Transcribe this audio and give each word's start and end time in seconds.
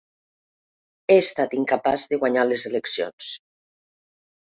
He 1.11 1.17
estat 1.25 1.55
incapaç 1.59 2.09
de 2.15 2.21
guanyar 2.25 2.49
les 2.51 2.69
eleccions. 2.73 3.33